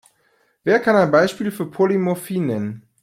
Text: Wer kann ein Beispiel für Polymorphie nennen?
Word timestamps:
Wer 0.63 0.79
kann 0.79 0.95
ein 0.95 1.11
Beispiel 1.11 1.51
für 1.51 1.69
Polymorphie 1.69 2.39
nennen? 2.39 2.87